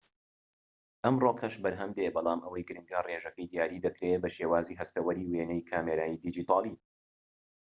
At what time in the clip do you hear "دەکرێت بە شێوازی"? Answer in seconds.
3.85-4.77